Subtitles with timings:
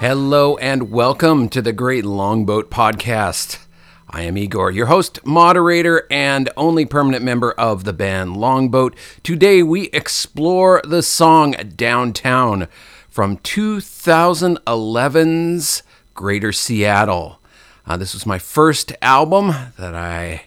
[0.00, 3.64] Hello and welcome to the Great Longboat Podcast.
[4.10, 8.94] I am Igor, your host, moderator, and only permanent member of the band Longboat.
[9.22, 12.68] Today we explore the song Downtown
[13.08, 17.40] from 2011's Greater Seattle.
[17.86, 20.42] Uh, this was my first album that I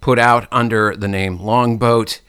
[0.00, 2.20] put out under the name Longboat.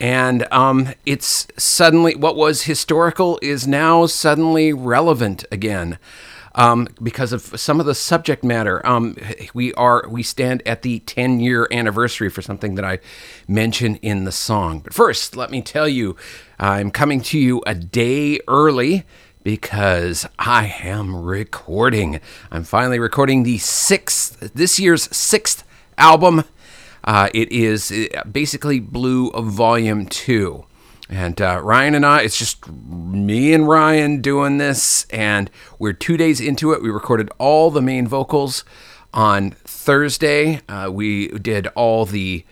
[0.00, 5.98] And um, it's suddenly, what was historical is now suddenly relevant again.
[6.56, 8.80] Um, because of some of the subject matter.
[8.86, 9.16] Um,
[9.54, 13.00] we are we stand at the 10 year anniversary for something that I
[13.48, 14.78] mention in the song.
[14.78, 16.14] But first, let me tell you,
[16.56, 19.02] I'm coming to you a day early
[19.42, 22.20] because I am recording.
[22.52, 25.64] I'm finally recording the sixth, this year's sixth
[25.98, 26.44] album.
[27.04, 30.64] Uh, it is uh, basically Blue Volume 2.
[31.10, 36.16] And uh, Ryan and I, it's just me and Ryan doing this, and we're two
[36.16, 36.82] days into it.
[36.82, 38.64] We recorded all the main vocals
[39.12, 40.60] on Thursday.
[40.66, 42.44] Uh, we did all the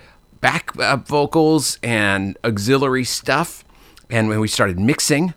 [0.42, 3.64] back vocals and auxiliary stuff.
[4.10, 5.32] And when we started mixing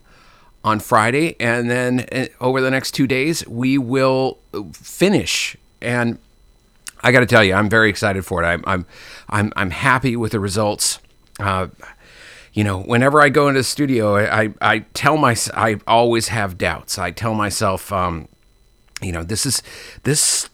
[0.65, 4.39] on Friday, and then uh, over the next two days, we will
[4.73, 5.55] finish.
[5.81, 6.19] And
[7.05, 8.47] I got to tell you, I'm very excited for it.
[8.47, 8.87] I'm, I'm,
[9.29, 10.97] I'm, I'm happy with the results.
[11.39, 11.67] Uh,
[12.51, 16.29] you know, whenever I go into the studio, I, I, I tell myself, I always
[16.29, 16.97] have doubts.
[16.97, 18.27] I tell myself, um,
[19.03, 19.61] you know, this is,
[20.01, 20.49] this,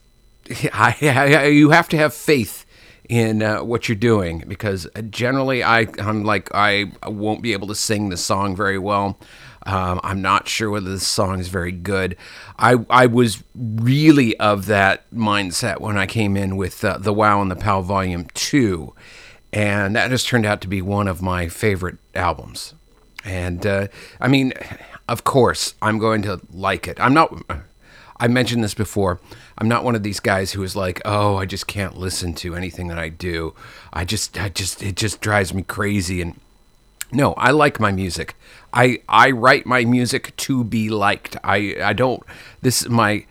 [0.74, 2.66] I, I, you have to have faith
[3.08, 7.76] in uh, what you're doing because generally I, I'm like, I won't be able to
[7.76, 9.18] sing the song very well.
[9.66, 12.18] Um, I'm not sure whether this song is very good.
[12.58, 17.42] I, I was really of that mindset when I came in with uh, The Wow
[17.42, 18.94] and the Pow Volume 2
[19.54, 22.74] and that has turned out to be one of my favorite albums.
[23.24, 23.88] And uh,
[24.20, 24.54] I mean,
[25.08, 27.00] of course, I'm going to like it.
[27.00, 27.34] I'm not.
[28.18, 29.20] I mentioned this before.
[29.58, 32.56] I'm not one of these guys who is like, "Oh, I just can't listen to
[32.56, 33.54] anything that I do.
[33.94, 36.40] I just, I just, it just drives me crazy." And
[37.12, 38.36] no, I like my music.
[38.74, 41.38] I I write my music to be liked.
[41.44, 42.24] I I don't.
[42.62, 43.26] This is my.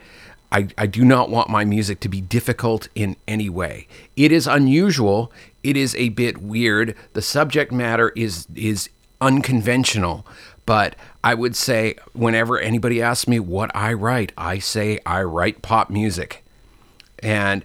[0.52, 3.86] I, I do not want my music to be difficult in any way.
[4.16, 5.30] It is unusual
[5.62, 6.94] it is a bit weird.
[7.12, 8.88] The subject matter is is
[9.20, 10.26] unconventional,
[10.64, 15.62] but I would say whenever anybody asks me what I write, I say I write
[15.62, 16.44] pop music.
[17.22, 17.64] And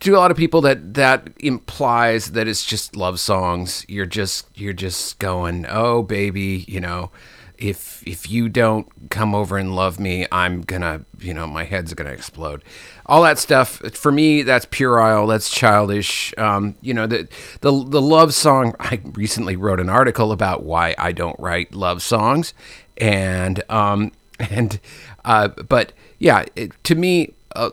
[0.00, 3.84] to a lot of people that that implies that it's just love songs.
[3.88, 7.10] You're just you're just going, "Oh baby, you know,
[7.58, 11.94] if if you don't come over and love me, I'm gonna, you know, my head's
[11.94, 12.62] gonna explode.
[13.06, 16.34] All that stuff for me, that's puerile, that's childish.
[16.36, 17.28] Um, you know, the
[17.60, 18.74] the the love song.
[18.80, 22.52] I recently wrote an article about why I don't write love songs,
[22.98, 24.80] and um, and
[25.24, 27.70] uh, but yeah, it, to me, uh,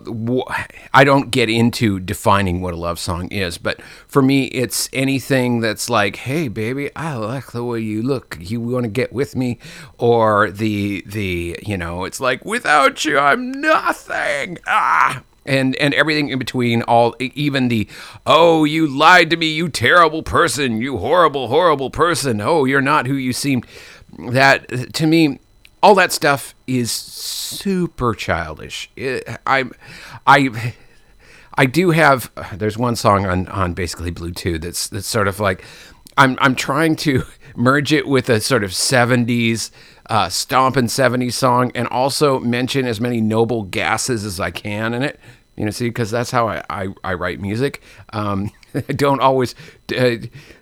[0.93, 5.59] I don't get into defining what a love song is, but for me, it's anything
[5.59, 8.37] that's like, "Hey, baby, I like the way you look.
[8.39, 9.59] You want to get with me?"
[9.97, 16.29] Or the the you know, it's like, "Without you, I'm nothing." Ah, and and everything
[16.29, 16.81] in between.
[16.83, 17.87] All even the,
[18.25, 22.39] "Oh, you lied to me, you terrible person, you horrible, horrible person.
[22.41, 23.65] Oh, you're not who you seemed."
[24.29, 25.39] That to me,
[25.83, 28.89] all that stuff is super childish.
[29.45, 29.65] I,
[30.25, 30.73] I,
[31.55, 32.31] I do have.
[32.53, 35.63] There's one song on on basically Blue Two that's that's sort of like,
[36.17, 37.23] I'm I'm trying to
[37.55, 39.71] merge it with a sort of '70s
[40.09, 45.03] uh, stomping '70s song, and also mention as many noble gases as I can in
[45.03, 45.19] it.
[45.57, 47.83] You know, see, because that's how I, I, I write music.
[48.11, 49.53] Um, I don't always,
[49.95, 50.15] uh,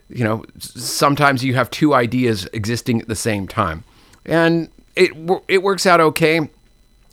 [0.09, 3.85] you know, sometimes you have two ideas existing at the same time.
[4.25, 5.11] And it
[5.47, 6.49] it works out okay,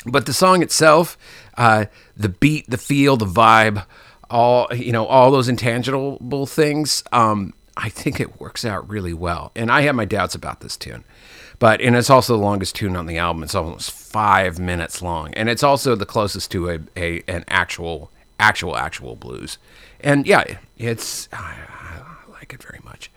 [0.07, 1.17] but the song itself,
[1.57, 3.85] uh, the beat, the feel, the vibe,
[4.31, 9.53] all you know, all those intangible things, um, I think it works out really well.
[9.55, 11.05] And I have my doubts about this tune,
[11.59, 13.43] but and it's also the longest tune on the album.
[13.43, 18.11] It's almost five minutes long, and it's also the closest to a, a an actual
[18.41, 19.59] actual actual blues.
[20.01, 23.11] And yeah, it's I, I like it very much.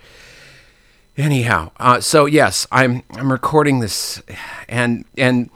[1.22, 4.24] Anyhow, uh, so yes, I'm I'm recording this,
[4.68, 5.52] and and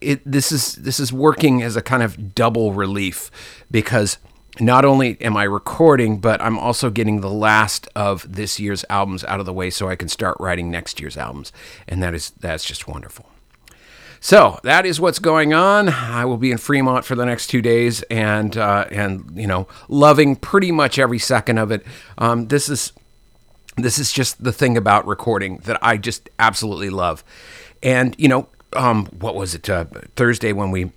[0.00, 3.30] it this is this is working as a kind of double relief
[3.70, 4.18] because
[4.58, 9.22] not only am I recording, but I'm also getting the last of this year's albums
[9.22, 11.52] out of the way so I can start writing next year's albums,
[11.86, 13.26] and that is that's just wonderful.
[14.18, 15.90] So that is what's going on.
[15.90, 19.68] I will be in Fremont for the next two days, and uh, and you know,
[19.88, 21.86] loving pretty much every second of it.
[22.18, 22.92] Um, this is
[23.76, 27.24] this is just the thing about recording that I just absolutely love.
[27.82, 29.68] And you know, um, what was it?
[29.68, 29.86] Uh,
[30.16, 30.92] Thursday when we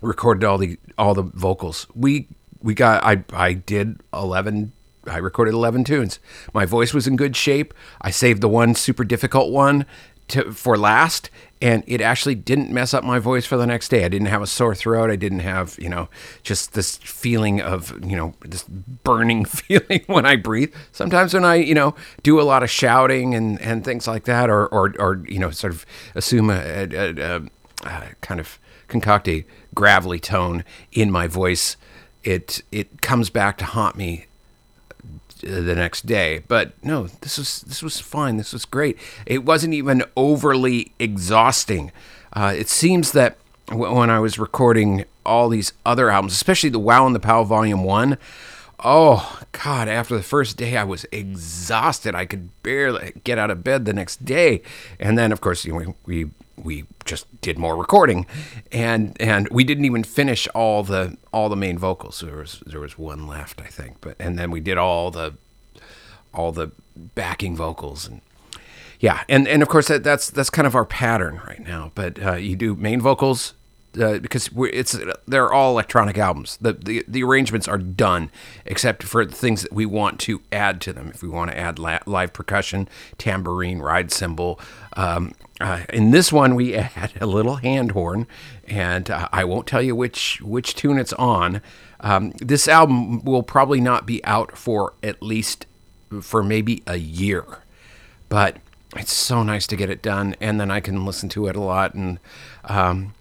[0.00, 1.86] recorded all the all the vocals.
[1.94, 2.28] We
[2.60, 4.72] we got I I did eleven.
[5.06, 6.18] I recorded eleven tunes.
[6.52, 7.74] My voice was in good shape.
[8.00, 9.86] I saved the one super difficult one
[10.32, 11.30] to, for last,
[11.60, 14.04] and it actually didn't mess up my voice for the next day.
[14.04, 15.10] I didn't have a sore throat.
[15.10, 16.08] I didn't have, you know,
[16.42, 20.74] just this feeling of, you know, this burning feeling when I breathe.
[20.90, 24.50] Sometimes when I, you know, do a lot of shouting and, and things like that,
[24.50, 27.42] or, or, or you know, sort of assume a, a, a,
[27.84, 28.58] a kind of
[28.88, 29.44] concoct a
[29.74, 31.76] gravelly tone in my voice,
[32.24, 34.26] it it comes back to haunt me
[35.42, 36.42] the next day.
[36.48, 38.36] But no, this was this was fine.
[38.36, 38.98] This was great.
[39.26, 41.92] It wasn't even overly exhausting.
[42.32, 43.36] Uh, it seems that
[43.68, 47.44] w- when I was recording all these other albums, especially the Wow and the Pow
[47.44, 48.18] Volume One,
[48.84, 49.88] oh God!
[49.88, 52.14] After the first day, I was exhausted.
[52.14, 54.62] I could barely get out of bed the next day.
[54.98, 56.30] And then, of course, you know, we we
[57.04, 58.26] just did more recording,
[58.70, 62.20] and and we didn't even finish all the all the main vocals.
[62.20, 65.34] There was there was one left, I think, but and then we did all the
[66.34, 66.70] all the
[67.14, 68.20] backing vocals and
[69.02, 71.90] yeah, and and of course that, that's that's kind of our pattern right now.
[71.96, 73.52] But uh, you do main vocals,
[74.00, 76.56] uh, because it's they're all electronic albums.
[76.60, 78.30] The, the the arrangements are done,
[78.64, 81.10] except for the things that we want to add to them.
[81.12, 82.88] If we want to add la- live percussion,
[83.18, 84.60] tambourine, ride cymbal.
[84.96, 88.26] Um, uh, in this one, we add a little hand horn,
[88.66, 91.62] and uh, I won't tell you which which tune it's on.
[92.00, 95.66] Um, this album will probably not be out for at least
[96.20, 97.44] for maybe a year,
[98.28, 98.56] but
[98.96, 101.60] it's so nice to get it done, and then I can listen to it a
[101.60, 101.94] lot.
[101.94, 102.18] And
[102.64, 103.14] um,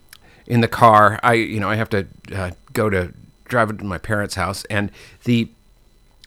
[0.48, 3.14] in the car, I you know I have to uh, go to
[3.46, 4.92] drive it to my parents' house, and
[5.26, 5.50] the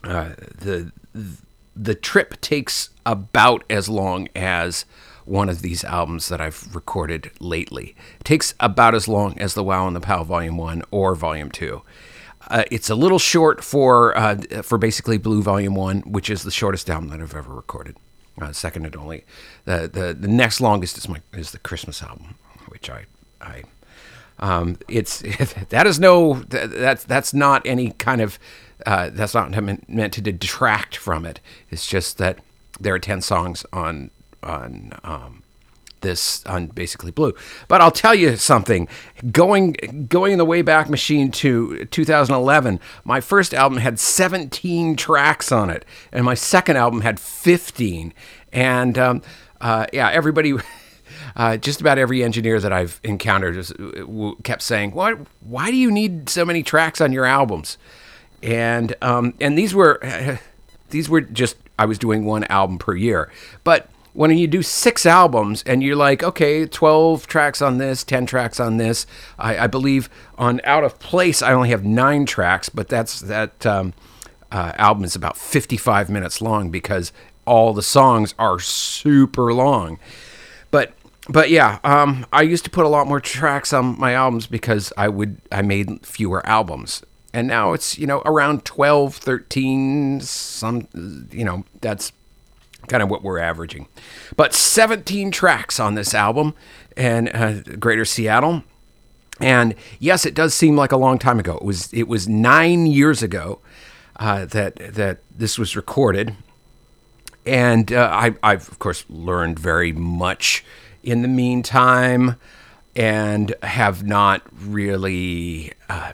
[0.05, 0.93] uh, the
[1.75, 4.84] the trip takes about as long as
[5.25, 7.94] one of these albums that I've recorded lately.
[8.21, 11.50] It takes about as long as the Wow and the Pow Volume One or Volume
[11.50, 11.82] Two.
[12.49, 16.50] Uh, it's a little short for uh, for basically Blue Volume One, which is the
[16.50, 17.97] shortest album that I've ever recorded
[18.41, 19.25] uh, second and only.
[19.65, 22.37] The, the the next longest is my is the Christmas album,
[22.69, 23.06] which I
[23.41, 23.65] I
[24.38, 25.21] um, it's
[25.69, 28.38] that is no that, that's that's not any kind of
[28.87, 31.41] uh, that's not meant, meant to detract from it.
[31.71, 32.38] It's just that
[32.81, 34.11] there are ten songs on
[34.44, 35.43] on um,
[36.05, 37.35] this on basically blue.
[37.67, 38.87] But I'll tell you something.
[39.32, 45.70] Going going in the Wayback Machine to 2011, my first album had 17 tracks on
[45.70, 48.14] it, and my second album had 15.
[48.52, 49.23] And um,
[49.61, 50.55] uh, yeah, everybody.
[51.37, 55.14] Uh, just about every engineer that I've encountered just, uh, kept saying, "Why?
[55.40, 57.76] Why do you need so many tracks on your albums?"
[58.43, 60.00] And um, and these were
[60.90, 63.32] these were just I was doing one album per year,
[63.64, 68.26] but when you do six albums and you're like, okay, 12 tracks on this, 10
[68.26, 69.06] tracks on this,
[69.38, 70.08] I, I believe
[70.38, 73.93] on Out of Place, I only have nine tracks, but that's that um,
[74.52, 77.12] uh, album is about 55 minutes long because
[77.44, 79.99] all the songs are super long.
[80.70, 80.94] But
[81.28, 84.93] but yeah, um, I used to put a lot more tracks on my albums because
[84.96, 87.02] I would I made fewer albums.
[87.32, 90.87] And now it's, you know, around 12, 13, some,
[91.33, 92.12] you know, that's
[92.88, 93.88] kind of what we're averaging.
[94.37, 96.55] But 17 tracks on this album
[96.97, 98.64] and uh, Greater Seattle.
[99.41, 101.57] And yes, it does seem like a long time ago.
[101.57, 103.59] It was it was nine years ago
[104.17, 106.37] uh, that that this was recorded,
[107.45, 110.64] and uh, I, I've of course learned very much
[111.03, 112.37] in the meantime,
[112.95, 116.12] and have not really uh,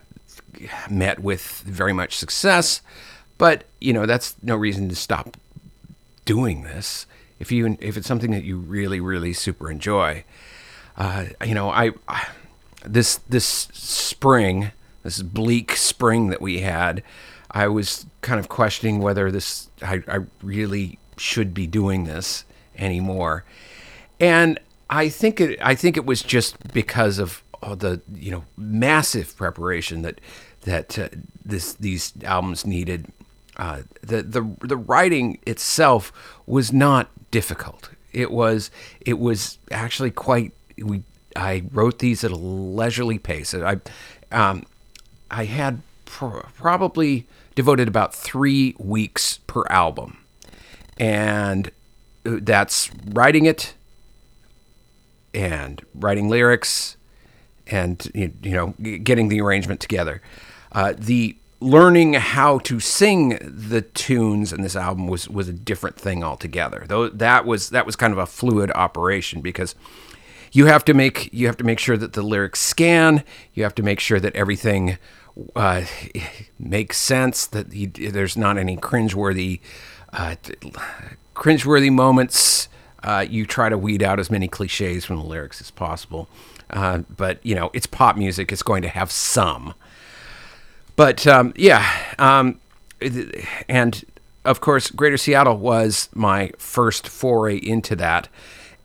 [0.88, 2.80] met with very much success.
[3.36, 5.36] But you know that's no reason to stop
[6.30, 7.06] doing this,
[7.40, 10.22] if you if it's something that you really really super enjoy,
[10.96, 12.28] uh, you know, I, I
[12.84, 14.70] this this spring,
[15.02, 17.02] this bleak spring that we had,
[17.50, 22.44] I was kind of questioning whether this I, I really should be doing this
[22.78, 23.42] anymore,
[24.20, 28.44] and I think it I think it was just because of all the you know
[28.56, 30.20] massive preparation that
[30.60, 31.08] that uh,
[31.44, 33.10] this these albums needed
[33.60, 36.12] uh, the the the writing itself
[36.46, 37.90] was not difficult.
[38.10, 38.70] It was
[39.02, 40.52] it was actually quite.
[40.78, 41.02] We
[41.36, 43.52] I wrote these at a leisurely pace.
[43.52, 43.76] I
[44.32, 44.64] um,
[45.30, 50.16] I had pr- probably devoted about three weeks per album,
[50.98, 51.70] and
[52.24, 53.74] uh, that's writing it,
[55.34, 56.96] and writing lyrics
[57.66, 58.68] and you know
[59.04, 60.22] getting the arrangement together.
[60.72, 65.96] Uh, the learning how to sing the tunes in this album was was a different
[65.96, 66.84] thing altogether.
[66.88, 69.74] Though that was that was kind of a fluid operation because
[70.52, 73.24] you have to make you have to make sure that the lyrics scan.
[73.54, 74.98] You have to make sure that everything
[75.54, 75.84] uh,
[76.58, 77.46] makes sense.
[77.46, 79.60] That you, there's not any cringeworthy
[80.12, 80.36] uh,
[81.34, 82.68] cringeworthy moments.
[83.02, 86.28] Uh, you try to weed out as many cliches from the lyrics as possible.
[86.68, 88.52] Uh, but you know, it's pop music.
[88.52, 89.74] It's going to have some.
[91.00, 92.60] But um, yeah, um,
[93.70, 94.04] and
[94.44, 98.28] of course, Greater Seattle was my first foray into that.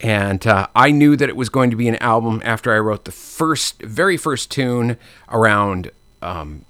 [0.00, 3.04] And uh, I knew that it was going to be an album after I wrote
[3.04, 4.96] the first, very first tune
[5.28, 5.90] around,
[6.22, 6.64] um,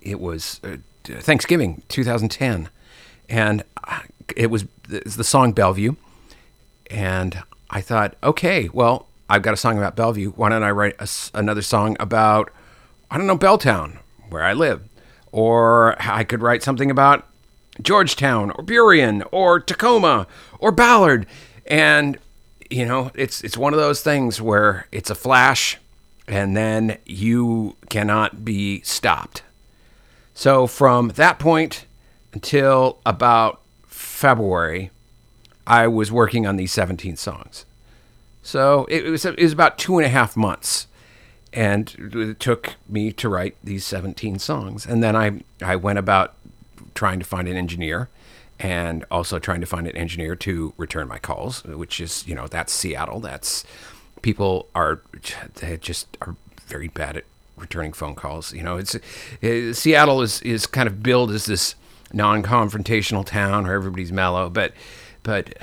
[0.00, 2.70] it was uh, Thanksgiving 2010.
[3.28, 3.62] And
[4.34, 5.96] it was the song Bellevue.
[6.90, 10.30] And I thought, okay, well, I've got a song about Bellevue.
[10.30, 11.08] Why don't I write a,
[11.38, 12.50] another song about,
[13.10, 13.98] I don't know, Belltown,
[14.32, 14.82] where I live?
[15.30, 17.26] Or I could write something about
[17.80, 20.26] Georgetown or Burien or Tacoma
[20.58, 21.26] or Ballard.
[21.66, 22.18] And,
[22.70, 25.78] you know, it's, it's one of those things where it's a flash
[26.28, 29.42] and then you cannot be stopped.
[30.34, 31.84] So from that point
[32.32, 34.90] until about February,
[35.66, 37.64] I was working on these 17 songs.
[38.42, 40.88] So it was it was about two and a half months,
[41.52, 44.86] and it took me to write these 17 songs.
[44.86, 46.34] And then I I went about
[46.94, 48.08] trying to find an engineer,
[48.58, 52.46] and also trying to find an engineer to return my calls, which is you know
[52.46, 53.20] that's Seattle.
[53.20, 53.64] That's
[54.22, 55.00] people are
[55.56, 57.24] they just are very bad at
[57.56, 58.52] returning phone calls.
[58.52, 58.96] You know, it's
[59.40, 61.74] it, Seattle is is kind of billed as this
[62.12, 64.72] non-confrontational town where everybody's mellow, but
[65.22, 65.54] but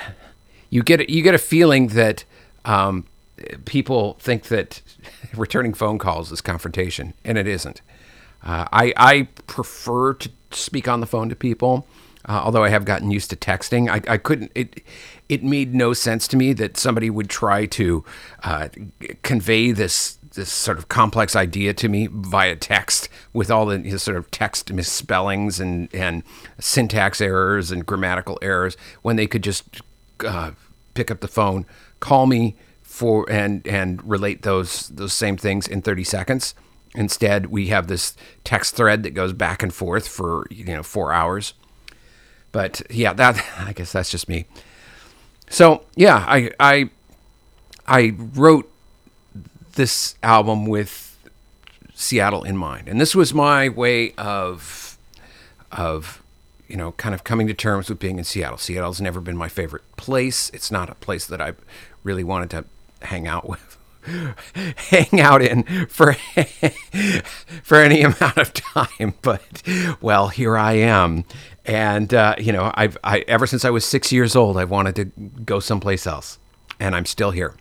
[0.69, 2.23] you get you get a feeling that
[2.65, 3.05] um,
[3.65, 4.81] people think that
[5.35, 7.81] returning phone calls is confrontation, and it isn't.
[8.43, 11.85] Uh, I, I prefer to speak on the phone to people,
[12.25, 13.89] uh, although I have gotten used to texting.
[13.89, 14.51] I, I couldn't.
[14.55, 14.81] It
[15.27, 18.03] it made no sense to me that somebody would try to
[18.43, 18.69] uh,
[19.23, 24.15] convey this this sort of complex idea to me via text with all the sort
[24.15, 26.23] of text misspellings and and
[26.59, 29.81] syntax errors and grammatical errors when they could just
[30.25, 30.51] uh,
[30.93, 31.65] pick up the phone,
[31.99, 32.55] call me
[32.99, 36.53] for and and relate those those same things in 30 seconds.
[36.93, 38.13] Instead, we have this
[38.43, 41.53] text thread that goes back and forth for you know four hours.
[42.51, 44.47] But yeah, that I guess that's just me.
[45.49, 46.89] So yeah, I I
[47.87, 48.69] I wrote
[49.75, 51.17] this album with
[51.93, 54.97] Seattle in mind, and this was my way of
[55.71, 56.21] of
[56.67, 58.57] you know, kind of coming to terms with being in Seattle.
[58.57, 60.51] Seattle's never been my favorite place.
[60.53, 61.53] It's not a place that I
[62.03, 62.65] really wanted to
[63.01, 63.77] hang out with.
[64.55, 66.13] hang out in for
[67.63, 69.61] for any amount of time but
[69.99, 71.25] well here i am
[71.65, 74.95] and uh, you know i've I, ever since i was six years old i wanted
[74.95, 75.05] to
[75.43, 76.39] go someplace else
[76.79, 77.55] and i'm still here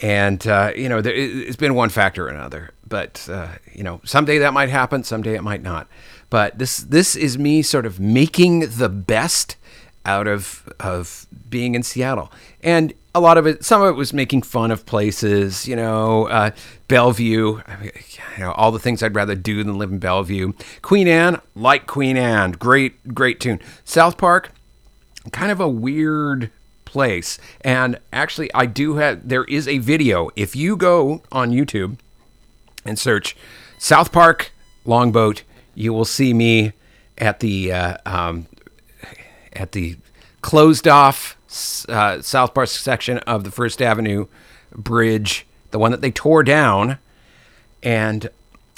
[0.00, 4.00] and uh, you know there, it's been one factor or another but uh, you know
[4.04, 5.88] someday that might happen someday it might not
[6.28, 9.56] but this this is me sort of making the best
[10.04, 12.32] out of of being in Seattle,
[12.62, 16.28] and a lot of it, some of it was making fun of places, you know,
[16.28, 16.50] uh,
[16.88, 17.92] Bellevue, you
[18.38, 20.52] know, all the things I'd rather do than live in Bellevue.
[20.80, 23.60] Queen Anne, like Queen Anne, great great tune.
[23.84, 24.52] South Park,
[25.30, 26.50] kind of a weird
[26.84, 31.98] place, and actually, I do have there is a video if you go on YouTube
[32.84, 33.36] and search
[33.78, 34.52] South Park
[34.84, 35.44] Longboat
[35.74, 36.72] you will see me
[37.18, 38.46] at the uh, um,
[39.54, 39.96] at the
[40.40, 41.36] closed off
[41.88, 44.26] uh, South Park section of the First Avenue
[44.74, 46.98] Bridge, the one that they tore down,
[47.82, 48.30] and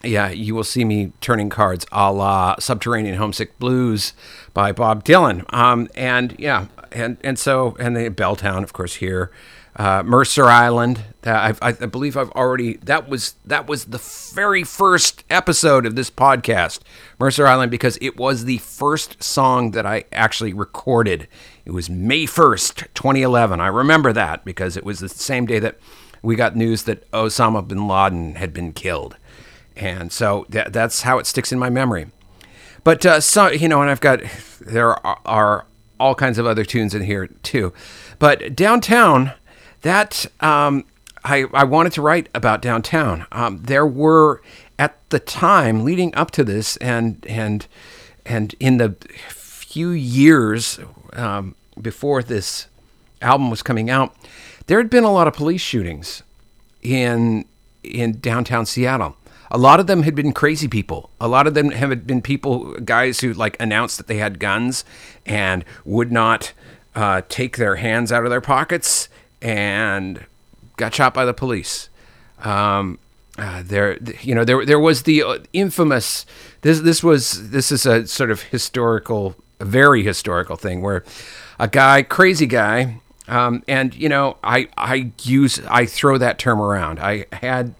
[0.02, 4.12] yeah, you will see me turning cards a la Subterranean Homesick Blues
[4.52, 5.52] by Bob Dylan.
[5.52, 9.31] Um, and yeah, and and so and the Belltown, of course, here
[9.76, 11.02] uh, Mercer Island.
[11.25, 13.99] I believe I've already that was that was the
[14.35, 16.81] very first episode of this podcast,
[17.19, 21.26] Mercer Island, because it was the first song that I actually recorded.
[21.64, 23.61] It was May first, 2011.
[23.61, 25.78] I remember that because it was the same day that
[26.23, 29.16] we got news that Osama bin Laden had been killed,
[29.76, 32.07] and so that, that's how it sticks in my memory.
[32.85, 34.21] But uh, so you know, and I've got
[34.61, 35.66] there are, are
[35.99, 37.73] all kinds of other tunes in here too.
[38.19, 39.33] But downtown,
[39.85, 40.85] that um,
[41.25, 43.26] I, I wanted to write about downtown.
[43.31, 44.41] Um, there were
[44.79, 47.67] at the time leading up to this, and and
[48.26, 48.97] and in the
[49.29, 50.81] few years
[51.12, 52.67] um, before this
[53.21, 54.17] album was coming out,
[54.67, 56.23] there had been a lot of police shootings
[56.83, 57.45] in
[57.83, 59.17] in downtown Seattle.
[59.50, 61.11] A lot of them had been crazy people.
[61.21, 64.85] A lot of them had been people, guys who like announced that they had guns
[65.26, 66.55] and would not
[66.95, 69.11] uh, take their hands out of their pockets
[69.45, 70.25] and
[70.77, 71.91] got shot by the police.
[72.41, 72.99] Um,
[73.39, 76.25] uh, there, you know, there there was the uh, infamous.
[76.63, 81.05] This this was this is a sort of historical, very historical thing where
[81.59, 86.61] a guy, crazy guy, um, and you know, I I use I throw that term
[86.61, 87.01] around.
[87.01, 87.75] I had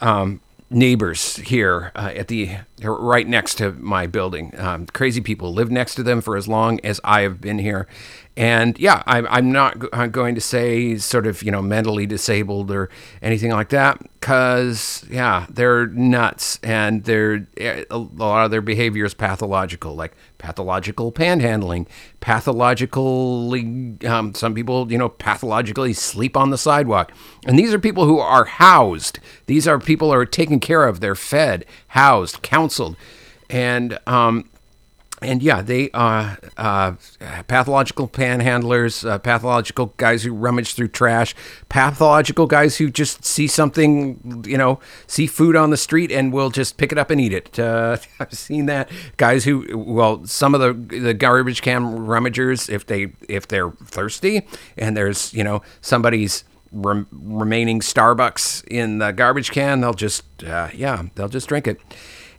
[0.00, 0.40] um,
[0.70, 4.52] neighbors here uh, at the right next to my building.
[4.58, 7.86] Um, crazy people live next to them for as long as I have been here,
[8.36, 12.88] and yeah, I'm, I'm not going to say sort of you know mentally disabled or
[13.20, 19.14] anything like that because yeah, they're nuts and they're a lot of their behavior is
[19.14, 21.86] pathological, like pathological panhandling,
[22.20, 27.12] pathologically um, some people you know pathologically sleep on the sidewalk,
[27.46, 29.18] and these are people who are housed.
[29.46, 31.00] These are people who are taken care of.
[31.00, 32.69] They're fed, housed, counseled,
[33.48, 34.48] and um,
[35.22, 36.92] and yeah, they are uh,
[37.46, 41.34] pathological panhandlers, uh, pathological guys who rummage through trash,
[41.68, 46.50] pathological guys who just see something, you know, see food on the street and will
[46.50, 47.58] just pick it up and eat it.
[47.58, 48.90] Uh, I've seen that.
[49.18, 54.46] Guys who, well, some of the the garbage can rummagers, if they if they're thirsty
[54.78, 60.68] and there's you know somebody's rem- remaining Starbucks in the garbage can, they'll just uh,
[60.74, 61.80] yeah, they'll just drink it.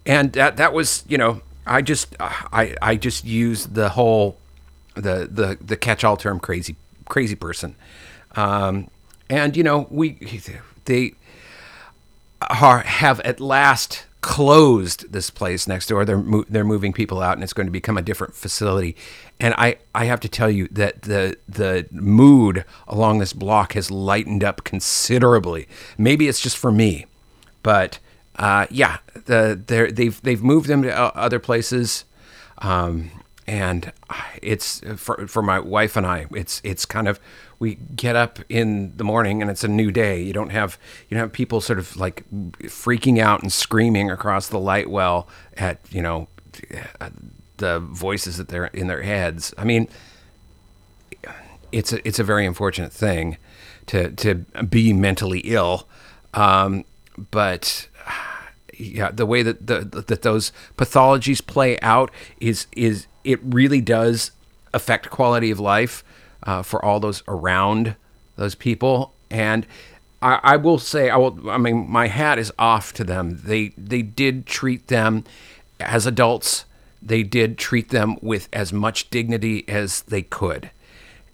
[0.05, 4.37] And that that was you know I just I I just use the whole
[4.95, 6.75] the the the catch-all term crazy
[7.07, 7.75] crazy person,
[8.35, 8.89] um,
[9.29, 10.17] and you know we
[10.85, 11.13] they
[12.49, 16.05] are have at last closed this place next door.
[16.05, 18.95] They're mo- they're moving people out, and it's going to become a different facility.
[19.39, 23.89] And I, I have to tell you that the the mood along this block has
[23.91, 25.67] lightened up considerably.
[25.97, 27.05] Maybe it's just for me,
[27.63, 27.99] but
[28.41, 29.61] uh, yeah, the
[29.93, 32.05] they've they've moved them to other places,
[32.57, 33.11] um,
[33.45, 33.93] and
[34.41, 36.25] it's for for my wife and I.
[36.31, 37.19] It's it's kind of
[37.59, 40.19] we get up in the morning and it's a new day.
[40.23, 42.23] You don't have you don't have people sort of like
[42.63, 46.27] freaking out and screaming across the light well at you know
[47.57, 49.53] the voices that they're in their heads.
[49.55, 49.87] I mean,
[51.71, 53.37] it's a it's a very unfortunate thing
[53.85, 54.33] to to
[54.67, 55.87] be mentally ill,
[56.33, 56.85] um,
[57.29, 57.87] but
[58.81, 64.31] yeah, the way that the that those pathologies play out is is it really does
[64.73, 66.03] affect quality of life
[66.43, 67.95] uh, for all those around
[68.35, 69.13] those people.
[69.29, 69.65] And
[70.21, 71.49] I, I, will say, I will.
[71.49, 73.41] I mean, my hat is off to them.
[73.43, 75.23] They they did treat them
[75.79, 76.65] as adults.
[77.01, 80.69] They did treat them with as much dignity as they could.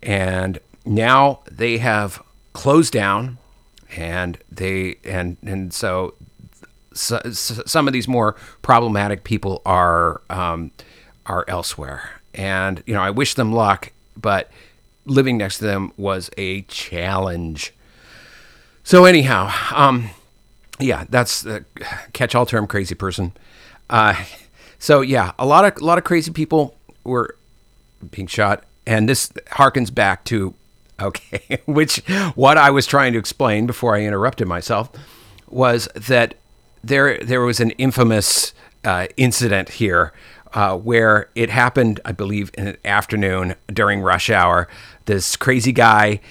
[0.01, 3.39] And now they have closed down,
[3.95, 6.13] and they and and so
[6.99, 10.71] so, some of these more problematic people are um,
[11.25, 14.49] are elsewhere, and you know I wish them luck, but
[15.05, 17.73] living next to them was a challenge.
[18.83, 20.09] So anyhow, um,
[20.79, 21.65] yeah, that's the
[22.13, 23.33] catch-all term, crazy person.
[23.89, 24.23] Uh,
[24.79, 27.35] so yeah, a lot of a lot of crazy people were
[28.11, 30.53] being shot, and this harkens back to
[30.99, 31.97] okay, which
[32.35, 34.89] what I was trying to explain before I interrupted myself
[35.49, 36.35] was that
[36.87, 40.13] there there was an infamous uh, incident here
[40.53, 44.67] uh, where it happened, I believe, in an afternoon during rush hour.
[45.05, 46.21] This crazy guy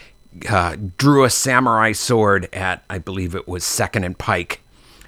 [0.49, 4.61] uh, drew a samurai sword at, I believe it was Second and Pike,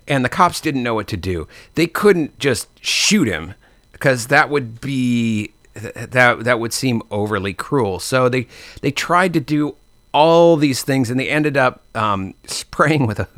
[0.06, 1.48] and the cops didn't know what to do.
[1.74, 3.54] They couldn't just shoot him
[3.92, 7.98] because that would be that that would seem overly cruel.
[7.98, 8.46] So they
[8.80, 9.76] they tried to do
[10.12, 13.28] all these things, and they ended up um, spraying with a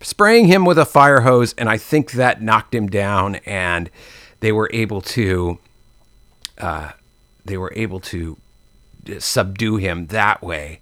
[0.00, 3.90] spraying him with a fire hose, and I think that knocked him down, and
[4.40, 5.58] they were able to
[6.58, 6.92] uh,
[7.44, 8.36] they were able to
[9.18, 10.80] subdue him that way.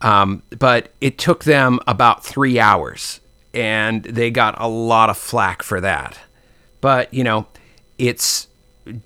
[0.00, 3.20] Um, but it took them about three hours,
[3.52, 6.18] and they got a lot of flack for that.
[6.80, 7.46] But you know,
[7.98, 8.46] it's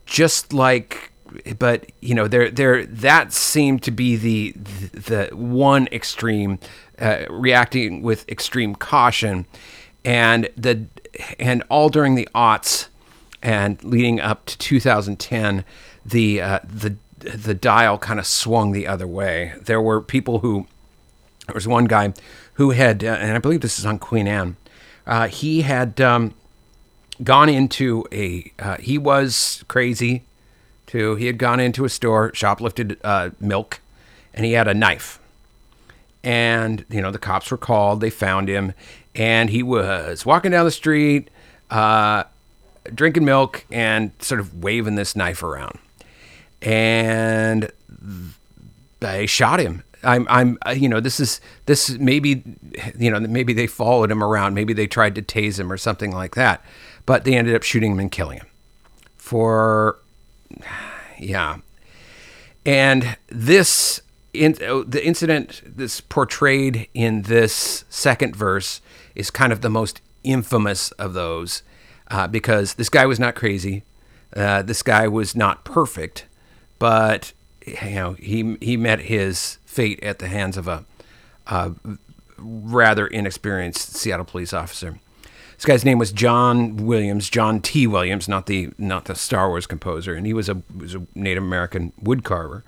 [0.06, 1.11] just like
[1.58, 6.58] but you know there there that seemed to be the the, one extreme
[6.98, 9.46] uh, reacting with extreme caution.
[10.04, 10.86] And the
[11.38, 12.88] and all during the aughts
[13.42, 15.64] and leading up to 2010
[16.04, 19.54] the uh, the the dial kind of swung the other way.
[19.60, 20.66] There were people who
[21.46, 22.14] there was one guy
[22.54, 24.56] who had uh, and I believe this is on Queen Anne
[25.06, 26.34] uh, he had um,
[27.22, 30.22] gone into a uh, he was crazy
[30.92, 33.80] He had gone into a store, shoplifted uh, milk,
[34.34, 35.18] and he had a knife.
[36.24, 38.00] and you know the cops were called.
[38.00, 38.72] They found him,
[39.14, 41.28] and he was walking down the street,
[41.70, 42.24] uh,
[42.94, 45.78] drinking milk, and sort of waving this knife around,
[46.60, 47.70] and
[49.00, 49.82] they shot him.
[50.04, 52.42] I'm, I'm, uh, you know, this is this maybe,
[52.98, 56.10] you know, maybe they followed him around, maybe they tried to tase him or something
[56.10, 56.64] like that,
[57.06, 58.46] but they ended up shooting him and killing him.
[59.16, 59.98] For,
[61.18, 61.58] yeah,
[62.64, 64.00] and this
[64.32, 68.80] in, uh, the incident that's portrayed in this second verse
[69.14, 71.62] is kind of the most infamous of those
[72.08, 73.82] uh, because this guy was not crazy.
[74.34, 76.26] Uh, this guy was not perfect,
[76.78, 77.32] but
[77.66, 80.84] you know he he met his fate at the hands of a,
[81.46, 81.72] a
[82.38, 84.98] rather inexperienced Seattle police officer.
[85.62, 87.86] This guy's name was John Williams, John T.
[87.86, 91.44] Williams, not the not the Star Wars composer, and he was a was a Native
[91.44, 92.64] American woodcarver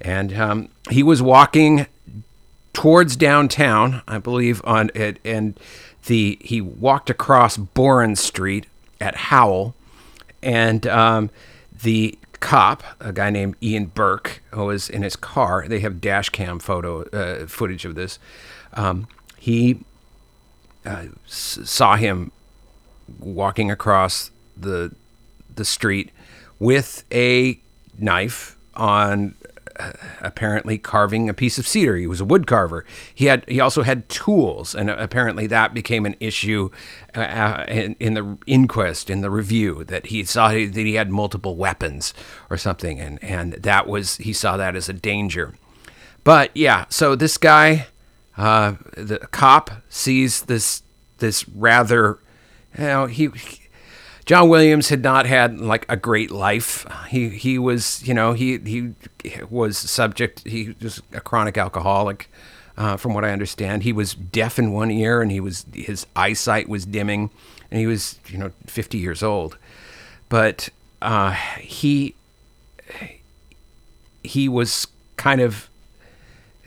[0.00, 1.86] and um, he was walking
[2.72, 5.58] towards downtown, I believe, on it, and
[6.06, 8.66] the he walked across Boren Street
[9.00, 9.74] at Howell,
[10.42, 11.30] and um,
[11.82, 15.66] the cop, a guy named Ian Birk, who was in his car.
[15.66, 18.18] They have dash cam photo uh, footage of this.
[18.74, 19.06] Um,
[19.38, 19.84] he
[20.84, 22.32] uh, saw him
[23.18, 24.94] walking across the
[25.54, 26.10] the street
[26.58, 27.58] with a
[27.98, 29.34] knife on
[30.20, 31.96] apparently carving a piece of cedar.
[31.96, 32.84] He was a wood carver.
[33.14, 36.70] He had he also had tools, and apparently that became an issue
[37.14, 41.10] uh, uh in, in, the inquest in the review that he saw that he had
[41.10, 42.14] multiple weapons
[42.50, 45.54] or something, and and that was he saw that as a danger.
[46.22, 47.88] But yeah, so this guy,
[48.36, 50.82] uh, the cop, sees this
[51.18, 52.18] this rather,
[52.76, 53.60] you know, he, he
[54.24, 56.86] John Williams had not had like a great life.
[57.08, 58.94] He he was you know he he
[59.50, 60.46] was subject.
[60.46, 62.30] He was a chronic alcoholic,
[62.76, 63.82] uh, from what I understand.
[63.82, 67.30] He was deaf in one ear, and he was his eyesight was dimming,
[67.70, 69.58] and he was you know 50 years old.
[70.28, 70.70] But
[71.02, 72.14] uh, he
[74.22, 75.68] he was kind of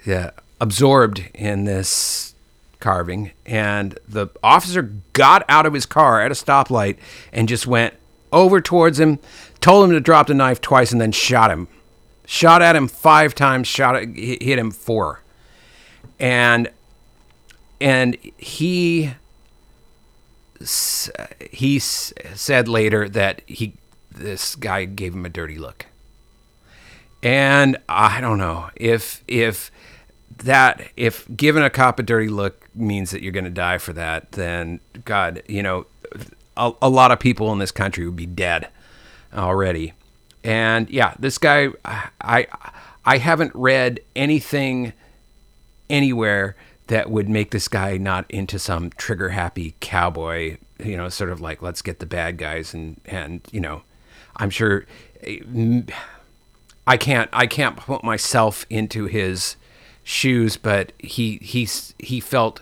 [0.05, 2.33] yeah, absorbed in this
[2.79, 6.97] carving, and the officer got out of his car at a stoplight
[7.33, 7.93] and just went
[8.31, 9.19] over towards him,
[9.61, 11.67] told him to drop the knife twice, and then shot him.
[12.25, 15.21] Shot at him five times, shot at, hit him four,
[16.19, 16.69] and
[17.79, 19.13] and he
[21.51, 23.73] he said later that he
[24.11, 25.85] this guy gave him a dirty look.
[27.23, 29.71] And I don't know if if
[30.39, 33.93] that if giving a cop a dirty look means that you're going to die for
[33.93, 35.85] that, then God, you know,
[36.55, 38.69] a, a, lot of people in this country would be dead
[39.33, 39.93] already.
[40.43, 42.47] And yeah, this guy, I,
[43.05, 44.93] I haven't read anything
[45.89, 46.55] anywhere
[46.87, 51.41] that would make this guy not into some trigger happy cowboy, you know, sort of
[51.41, 53.81] like let's get the bad guys and and you know,
[54.37, 54.85] I'm sure
[55.23, 55.81] eh,
[56.85, 59.57] I can't I can't put myself into his
[60.07, 61.67] shoes, but he he
[61.99, 62.61] he felt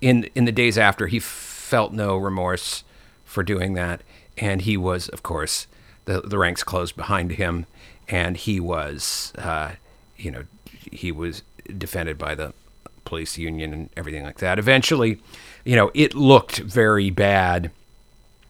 [0.00, 2.84] in in the days after he felt no remorse
[3.26, 4.00] for doing that,
[4.38, 5.66] and he was, of course,
[6.06, 7.66] the the ranks closed behind him,
[8.08, 9.72] and he was, uh,
[10.16, 10.44] you know,
[10.90, 11.42] he was
[11.76, 12.54] defended by the
[13.04, 14.58] police union and everything like that.
[14.58, 15.20] Eventually,
[15.64, 17.70] you know, it looked very bad.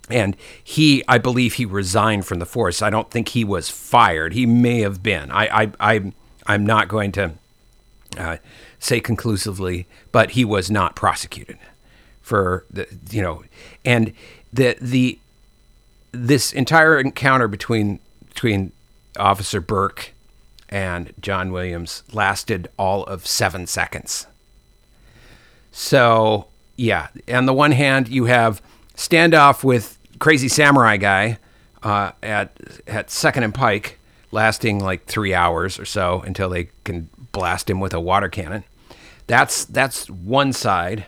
[0.09, 2.83] And he, I believe, he resigned from the force.
[2.83, 4.33] I don't think he was fired.
[4.33, 5.31] He may have been.
[5.31, 6.13] I, I, I
[6.47, 7.35] I'm not going to
[8.19, 8.39] uh,
[8.79, 11.59] say conclusively, but he was not prosecuted
[12.23, 13.43] for the you know,
[13.85, 14.13] and
[14.53, 15.19] the the
[16.13, 18.73] this entire encounter between between
[19.19, 20.13] Officer Birk
[20.69, 24.27] and John Williams lasted all of seven seconds.
[25.73, 26.47] So
[26.77, 28.63] yeah, on the one hand, you have
[28.97, 31.39] standoff with crazy samurai guy
[31.83, 33.99] uh, at at Second and Pike,
[34.31, 38.65] lasting like three hours or so until they can blast him with a water cannon.
[39.27, 41.07] That's that's one side,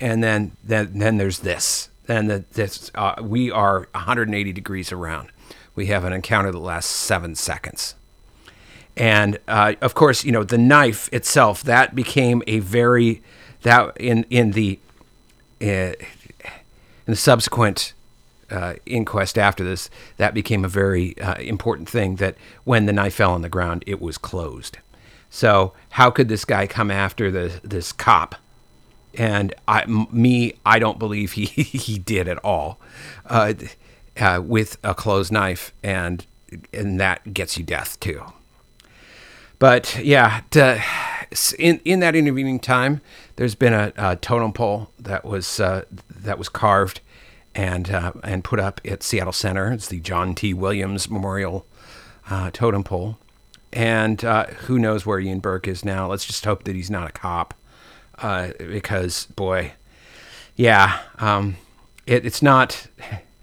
[0.00, 1.88] and then then then there's this.
[2.06, 5.30] And the, this uh, we are 180 degrees around.
[5.74, 7.94] We have an encounter that lasts seven seconds,
[8.96, 13.22] and uh, of course, you know the knife itself that became a very
[13.62, 14.78] that in in the
[15.60, 15.96] uh, in
[17.06, 17.92] the subsequent
[18.50, 22.16] uh, inquest after this, that became a very uh, important thing.
[22.16, 24.78] That when the knife fell on the ground, it was closed.
[25.34, 28.36] So how could this guy come after the this cop?
[29.14, 32.78] And I, m- me, I don't believe he he did at all,
[33.26, 33.54] uh,
[34.16, 36.24] uh, with a closed knife, and
[36.72, 38.22] and that gets you death too.
[39.58, 40.80] But yeah, to,
[41.58, 43.00] in in that intervening time,
[43.34, 47.00] there's been a, a totem pole that was uh, that was carved
[47.56, 49.72] and uh, and put up at Seattle Center.
[49.72, 50.54] It's the John T.
[50.54, 51.66] Williams Memorial
[52.30, 53.18] uh, Totem Pole,
[53.74, 56.08] and uh, who knows where Ian Birk is now?
[56.08, 57.52] Let's just hope that he's not a cop,
[58.18, 59.72] uh, because boy,
[60.56, 61.56] yeah, um,
[62.06, 62.86] it, it's not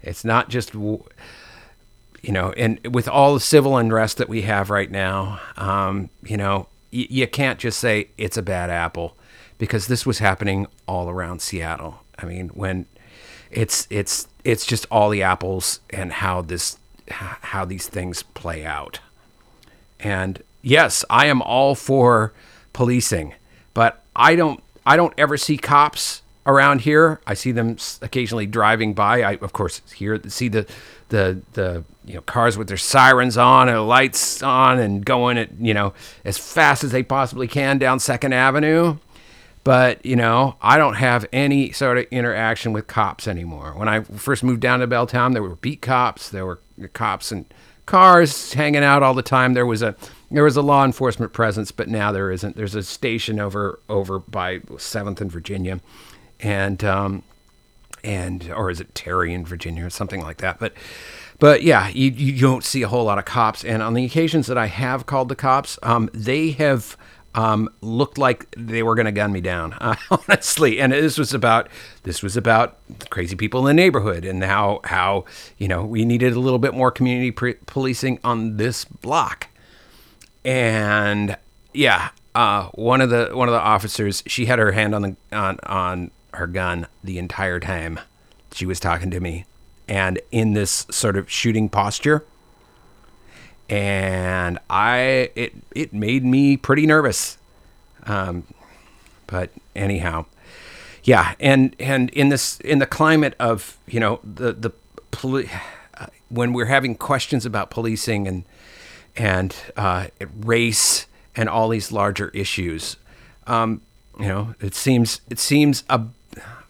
[0.02, 4.90] it's not just you know, and with all the civil unrest that we have right
[4.90, 9.16] now, um, you know, y- you can't just say it's a bad apple
[9.58, 12.00] because this was happening all around Seattle.
[12.18, 12.86] I mean, when
[13.50, 19.00] it's it's it's just all the apples and how this how these things play out.
[20.02, 22.32] And yes, I am all for
[22.72, 23.34] policing,
[23.74, 27.20] but I don't I don't ever see cops around here.
[27.26, 29.22] I see them occasionally driving by.
[29.22, 30.66] I of course here see the
[31.08, 35.50] the the you know cars with their sirens on and lights on and going at
[35.60, 38.98] you know as fast as they possibly can down Second Avenue.
[39.64, 43.74] But you know, I don't have any sort of interaction with cops anymore.
[43.76, 46.58] When I first moved down to Belltown, there were beat cops, there were
[46.92, 47.46] cops and
[47.86, 49.54] cars hanging out all the time.
[49.54, 49.94] There was a
[50.30, 52.56] there was a law enforcement presence, but now there isn't.
[52.56, 55.80] There's a station over over by Seventh and Virginia,
[56.40, 57.22] and um,
[58.02, 60.58] and or is it Terry in Virginia or something like that?
[60.58, 60.74] But
[61.38, 63.64] but yeah, you, you don't see a whole lot of cops.
[63.64, 66.96] And on the occasions that I have called the cops, um, they have
[67.34, 70.80] um, looked like they were going to gun me down, uh, honestly.
[70.80, 71.68] And this was about
[72.02, 72.78] this was about
[73.10, 75.24] crazy people in the neighborhood and how how
[75.58, 79.48] you know we needed a little bit more community pre- policing on this block.
[80.44, 81.36] And
[81.72, 85.16] yeah, uh, one of the one of the officers, she had her hand on the
[85.32, 88.00] on on her gun the entire time
[88.52, 89.46] she was talking to me,
[89.88, 92.24] and in this sort of shooting posture
[93.72, 97.38] and I it it made me pretty nervous.
[98.04, 98.44] Um,
[99.26, 100.26] but anyhow,
[101.04, 104.72] yeah, and and in this in the climate of you know the the
[105.10, 105.48] poli-
[105.98, 108.44] uh, when we're having questions about policing and
[109.16, 112.98] and uh, race and all these larger issues,
[113.46, 113.80] um,
[114.20, 116.02] you know, it seems it seems a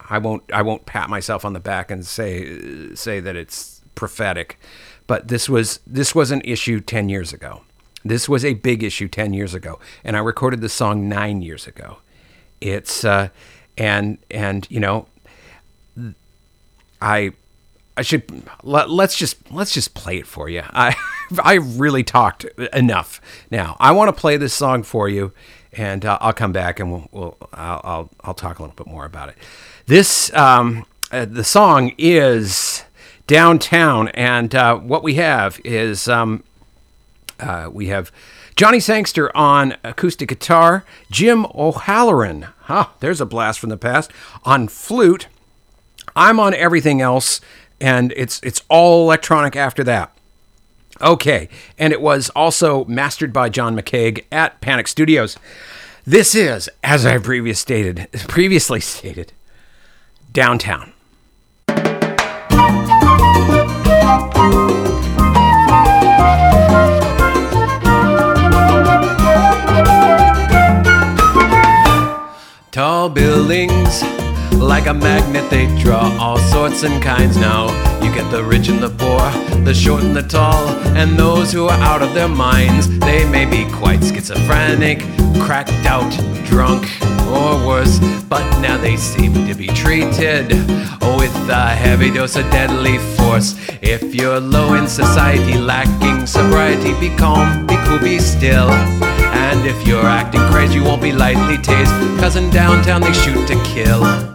[0.08, 4.60] I won't I won't pat myself on the back and say say that it's prophetic,
[5.12, 7.60] but this was this was an issue 10 years ago.
[8.02, 11.66] This was a big issue 10 years ago, and I recorded the song 9 years
[11.66, 11.98] ago.
[12.62, 13.28] It's uh,
[13.76, 15.08] and and you know
[17.02, 17.32] I
[17.94, 18.24] I should
[18.62, 20.62] let, us just let's just play it for you.
[20.70, 20.96] I
[21.44, 23.20] I really talked enough.
[23.50, 25.34] Now I want to play this song for you,
[25.74, 28.86] and uh, I'll come back and we'll, we'll I'll, I'll, I'll talk a little bit
[28.86, 29.36] more about it.
[29.84, 32.84] This um, uh, the song is
[33.32, 34.08] downtown.
[34.08, 36.44] And uh, what we have is um,
[37.40, 38.12] uh, we have
[38.56, 44.10] Johnny Sangster on acoustic guitar, Jim O'Halloran, huh, there's a blast from the past,
[44.44, 45.28] on flute.
[46.14, 47.40] I'm on everything else,
[47.80, 50.14] and it's it's all electronic after that.
[51.00, 55.38] Okay, and it was also mastered by John McCaig at Panic Studios.
[56.04, 59.32] This is, as I previous stated, previously stated,
[60.32, 60.92] downtown.
[72.72, 74.02] Tall buildings,
[74.54, 77.66] like a magnet, they draw all sorts and kinds now.
[78.02, 79.20] You get the rich and the poor,
[79.64, 82.88] the short and the tall, and those who are out of their minds.
[83.00, 85.00] They may be quite schizophrenic,
[85.42, 86.10] cracked out,
[86.46, 86.88] drunk,
[87.26, 90.48] or worse, but now they seem to be treated
[91.18, 93.56] with a heavy dose of deadly force.
[93.82, 98.70] If you're low in society, lacking sobriety, be calm, be cool, be still.
[98.70, 103.46] And if you're acting crazy, you won't be lightly tased, cause in downtown they shoot
[103.48, 104.31] to kill.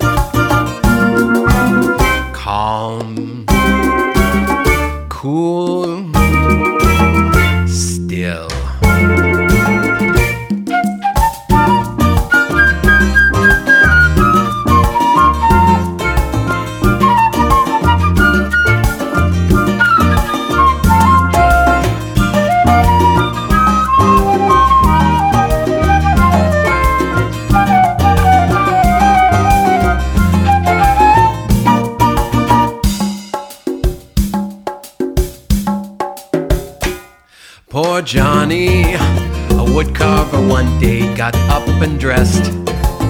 [39.78, 42.46] Johnny, a woodcarver, one day got up and dressed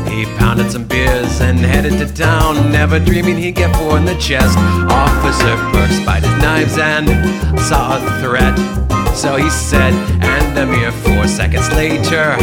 [0.09, 4.15] He pounded some beers and headed to town, never dreaming he'd get four in the
[4.15, 4.57] chest.
[4.57, 7.07] Officer Birk spied his knives and
[7.59, 8.57] saw a threat.
[9.15, 12.35] So he said, and a mere four seconds later,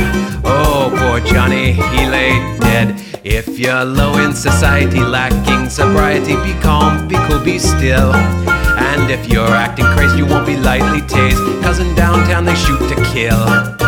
[0.44, 3.00] oh, poor Johnny, he lay dead.
[3.24, 8.12] If you're low in society, lacking sobriety, be calm, be cool, be still.
[8.14, 12.78] And if you're acting crazy, you won't be lightly tased, cause in downtown they shoot
[12.88, 13.83] to kill.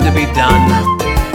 [0.00, 0.70] Job to be done.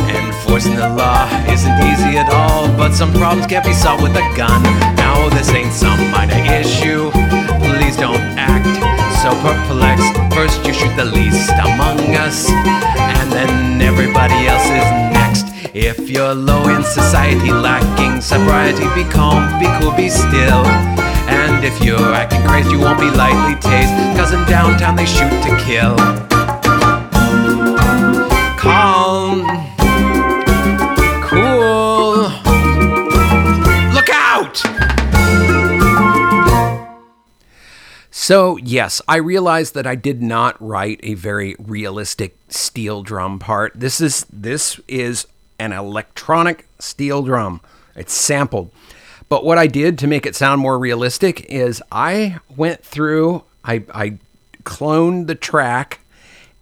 [0.10, 4.36] Enforcing the law isn't easy at all, but some problems can't be solved with a
[4.36, 4.62] gun.
[4.96, 7.12] Now, this ain't some minor issue.
[7.76, 8.66] Please don't act
[9.22, 10.14] so perplexed.
[10.34, 15.46] First, you shoot the least among us, and then everybody else is next.
[15.74, 20.66] If you're low in society, lacking sobriety, be calm, be cool, be still.
[21.28, 24.16] And if you're acting crazy, you won't be lightly tased.
[24.16, 25.96] Cause in downtown they shoot to kill.
[38.26, 43.74] So, yes, I realized that I did not write a very realistic steel drum part.
[43.76, 45.28] This is this is
[45.60, 47.62] an electronic steel drum.
[47.96, 48.72] It's sampled.
[49.30, 53.84] But what I did to make it sound more realistic is I went through, I,
[53.94, 54.18] I
[54.64, 56.00] cloned the track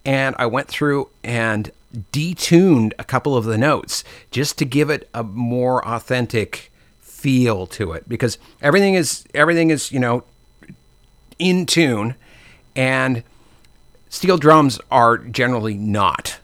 [0.04, 1.72] and I went through and
[2.12, 7.92] detuned a couple of the notes just to give it a more authentic feel to
[7.92, 10.24] it because everything is everything is you know
[11.38, 12.14] in tune
[12.76, 13.22] and
[14.08, 16.38] steel drums are generally not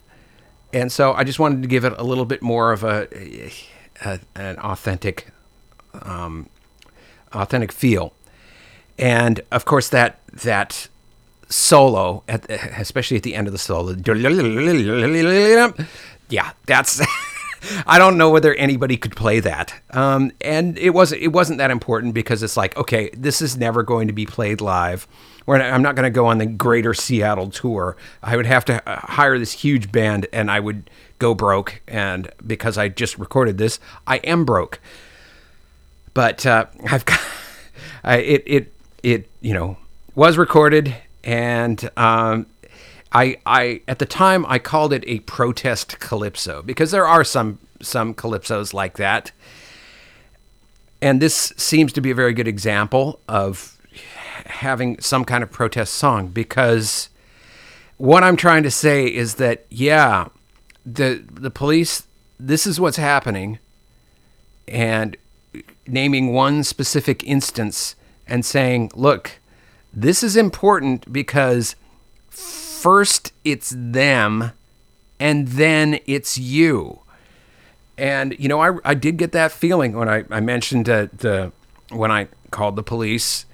[0.73, 3.09] and so i just wanted to give it a little bit more of a,
[4.05, 5.31] a an authentic
[5.95, 6.49] um,
[7.33, 8.13] authentic feel.
[8.99, 10.89] And of course, that that
[11.49, 13.95] solo, at, especially at the end of the solo,
[16.29, 17.01] yeah, that's.
[17.87, 21.71] I don't know whether anybody could play that, um, and it was it wasn't that
[21.71, 25.07] important because it's like okay, this is never going to be played live.
[25.45, 27.97] Where I'm not going to go on the Greater Seattle tour.
[28.23, 31.81] I would have to uh, hire this huge band, and I would go broke.
[31.89, 34.81] And because I just recorded this, I am broke
[36.15, 37.21] but uh, I've got
[38.05, 39.77] it it it you know
[40.15, 40.95] was recorded
[41.25, 42.47] and um,
[43.13, 47.59] I I at the time I called it a protest calypso because there are some
[47.83, 49.33] some calypsos like that.
[51.03, 53.79] And this seems to be a very good example of
[54.47, 57.09] having some kind of protest song because
[57.97, 60.29] what I'm trying to say is that yeah
[60.87, 62.07] the the police
[62.39, 63.59] this is what's happening
[64.67, 65.17] and
[65.87, 67.97] naming one specific instance
[68.27, 69.39] and saying, look,
[69.93, 71.75] this is important because
[72.81, 74.53] first it's them
[75.19, 77.01] and then it's you.
[77.99, 81.53] And, you know, I, I did get that feeling when I, I mentioned uh, the,
[81.91, 83.45] when I called the police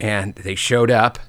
[0.00, 1.20] and they showed up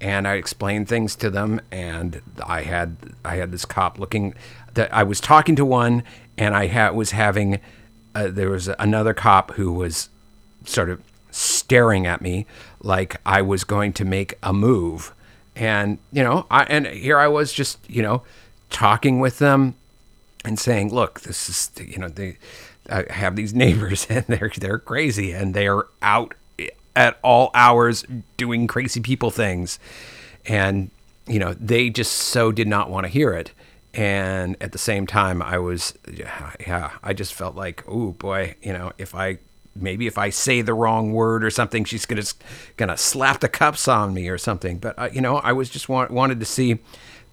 [0.00, 4.34] and I explained things to them and I had, I had this cop looking
[4.74, 6.04] that I was talking to one
[6.38, 7.58] and I ha- was having,
[8.14, 10.08] uh, there was another cop who was
[10.64, 12.46] sort of staring at me
[12.80, 15.12] like I was going to make a move.
[15.60, 18.22] And, you know, I, and here I was just, you know,
[18.70, 19.74] talking with them
[20.42, 22.38] and saying, look, this is, you know, they
[22.88, 26.34] I have these neighbors and they're, they're crazy and they're out
[26.96, 28.04] at all hours
[28.38, 29.78] doing crazy people things.
[30.46, 30.90] And,
[31.26, 33.52] you know, they just so did not want to hear it.
[33.92, 38.72] And at the same time, I was, yeah, I just felt like, oh boy, you
[38.72, 39.38] know, if I
[39.74, 42.24] maybe if I say the wrong word or something, she's gonna
[42.76, 44.78] gonna slap the cups on me or something.
[44.78, 46.78] But uh, you know, I was just want, wanted to see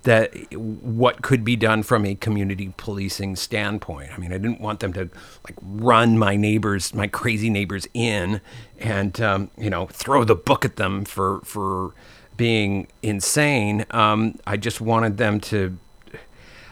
[0.03, 4.11] that what could be done from a community policing standpoint.
[4.13, 5.09] I mean, I didn't want them to
[5.43, 8.39] like run my neighbors, my crazy neighbors in,
[8.77, 11.93] and um, you know, throw the book at them for for
[12.37, 13.85] being insane.
[13.91, 15.77] Um, I just wanted them to.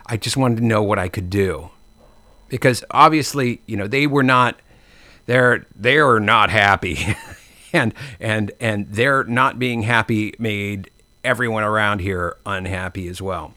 [0.05, 1.71] I just wanted to know what I could do,
[2.47, 4.61] because obviously, you know, they were not
[5.25, 7.15] they're they're not happy
[7.73, 10.89] and and and they're not being happy made
[11.23, 13.53] everyone around here unhappy as well.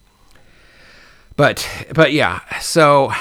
[1.36, 3.12] But but yeah, so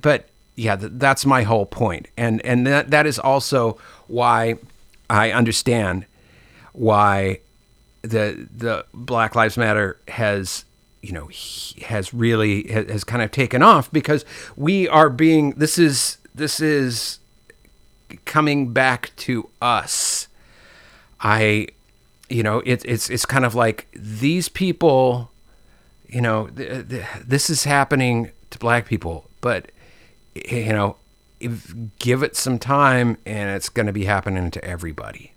[0.00, 4.56] but yeah, th- that's my whole point, and and that that is also why
[5.10, 6.06] I understand
[6.72, 7.40] why
[8.02, 10.64] the the Black Lives Matter has
[11.02, 11.28] you know
[11.86, 14.24] has really has kind of taken off because
[14.56, 17.18] we are being this is this is
[18.24, 20.28] coming back to us.
[21.20, 21.68] I
[22.32, 25.30] you know it's it's it's kind of like these people
[26.08, 29.70] you know th- th- this is happening to black people but
[30.34, 30.96] you know
[31.40, 35.32] if, give it some time and it's going to be happening to everybody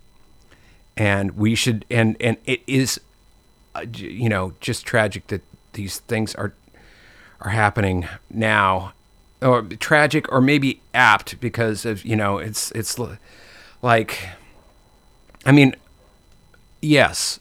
[0.96, 3.00] and we should and and it is
[3.76, 5.42] uh, you know just tragic that
[5.74, 6.54] these things are
[7.42, 8.94] are happening now
[9.46, 13.00] or tragic or maybe apt because of you know it's it's
[13.82, 14.30] like
[15.46, 15.76] i mean
[16.82, 17.40] yes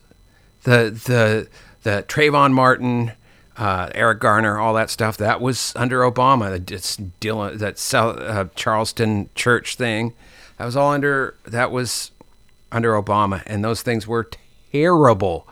[0.64, 1.48] the the
[1.84, 3.12] the Trayvon Martin
[3.56, 5.16] uh, Eric Garner, all that stuff.
[5.16, 6.70] That was under Obama.
[6.70, 10.12] It's Dylan, that South, uh, Charleston church thing.
[10.58, 11.34] That was all under.
[11.44, 12.10] That was
[12.72, 14.28] under Obama, and those things were
[14.72, 15.46] terrible.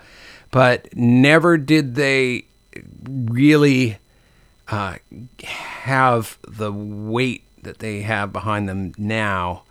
[0.51, 2.47] But never did they
[3.05, 3.99] really
[4.69, 4.97] uh,
[5.43, 9.63] have the weight that they have behind them now.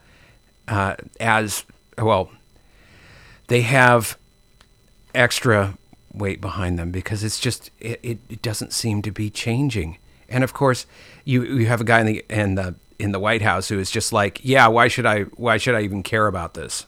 [0.67, 1.65] Uh, as
[1.97, 2.31] well,
[3.47, 4.17] they have
[5.13, 5.77] extra
[6.13, 9.97] weight behind them because it's just it, it, doesn't seem to be changing.
[10.29, 10.85] And of course,
[11.25, 13.91] you you have a guy in the in the in the White House who is
[13.91, 16.85] just like, yeah, why should I why should I even care about this?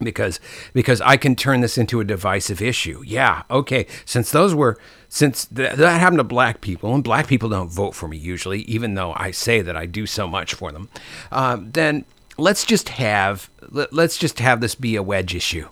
[0.00, 0.40] Because
[0.72, 3.02] because I can turn this into a divisive issue.
[3.06, 3.86] Yeah, okay.
[4.04, 4.78] Since those were
[5.08, 8.62] since th- that happened to black people, and black people don't vote for me usually,
[8.62, 10.88] even though I say that I do so much for them.
[11.30, 12.04] Um, then
[12.38, 15.68] let's just have let, let's just have this be a wedge issue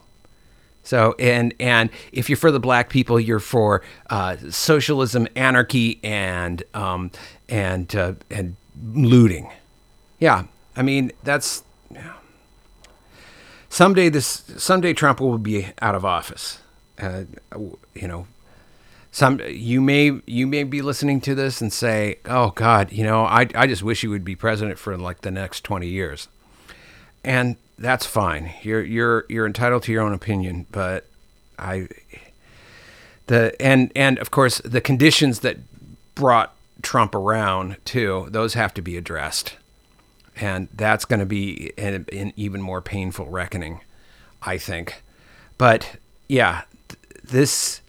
[0.89, 6.63] so and and if you're for the black people, you're for uh, socialism, anarchy, and
[6.73, 7.11] um,
[7.47, 8.57] and uh, and
[8.95, 9.51] looting.
[10.19, 10.45] Yeah,
[10.77, 11.63] I mean that's.
[11.91, 12.15] Yeah.
[13.69, 16.61] Someday this someday Trump will be out of office.
[17.01, 17.25] Uh,
[17.95, 18.27] you know,
[19.13, 23.25] some you may you may be listening to this and say, "Oh God, you know,
[23.25, 26.29] I I just wish he would be president for like the next twenty years,"
[27.23, 28.53] and that's fine.
[28.63, 31.07] You're you're you're entitled to your own opinion, but
[31.59, 31.89] I
[33.27, 35.59] the and and of course the conditions that
[36.15, 39.57] brought Trump around too, those have to be addressed.
[40.41, 43.81] And that's going to be an, an, even more painful reckoning,
[44.43, 45.03] I think.
[45.57, 45.97] But
[46.29, 46.63] yeah,
[47.25, 47.81] this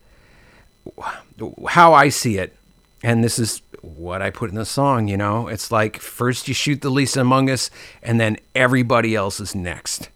[1.67, 2.55] how I see it,
[3.03, 5.47] and this is what I put in the song, you know?
[5.47, 7.69] It's like first you shoot the least among us,
[8.01, 10.09] and then everybody else is next.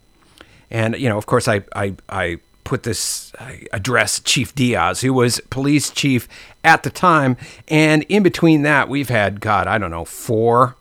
[0.70, 3.32] And, you know, of course, I, I, I put this,
[3.72, 6.28] address Chief Diaz, who was police chief
[6.64, 7.38] at the time.
[7.68, 10.76] And in between that, we've had, God, I don't know, four.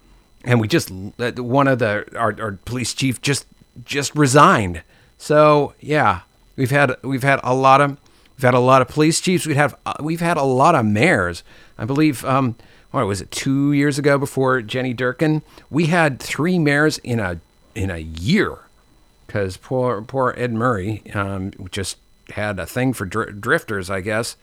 [0.44, 3.46] And we just, uh, one of the, our, our police chief just,
[3.84, 4.82] just resigned.
[5.18, 6.22] So, yeah,
[6.56, 7.90] we've had, we've had a lot of,
[8.36, 9.46] we've had a lot of police chiefs.
[9.46, 11.44] We've had, uh, we've had a lot of mayors.
[11.78, 12.56] I believe, um,
[12.92, 17.40] what was it, two years ago before Jenny Durkan, We had three mayors in a
[17.74, 18.58] in a year
[19.26, 21.96] because poor poor Ed Murray um, just
[22.30, 24.36] had a thing for dr- drifters, I guess.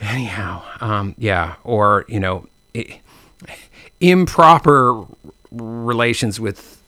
[0.00, 3.00] Anyhow, um, yeah, or you know, it,
[4.00, 5.04] improper
[5.50, 6.82] relations with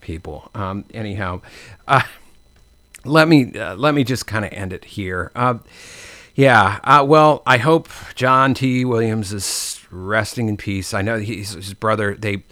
[0.00, 0.50] people.
[0.54, 1.40] Um, anyhow,
[1.86, 2.02] uh,
[3.04, 5.30] let me uh, let me just kind of end it here.
[5.34, 5.58] Uh,
[6.34, 6.80] yeah.
[6.84, 8.84] Uh, well, I hope John T.
[8.84, 10.92] Williams is resting in peace.
[10.92, 12.14] I know he's his brother.
[12.14, 12.42] They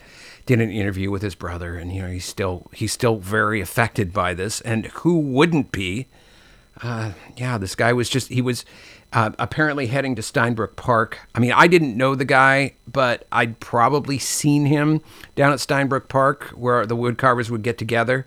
[0.47, 4.12] did an interview with his brother, and you know he's still he's still very affected
[4.12, 4.61] by this.
[4.62, 6.07] And who wouldn't be?
[6.83, 8.64] Uh, yeah, this guy was just he was
[9.14, 11.20] uh, apparently heading to Steinbrueck Park.
[11.34, 15.00] I mean, I didn't know the guy, but I'd probably seen him
[15.34, 18.26] down at Steinbrueck Park where the woodcarvers would get together.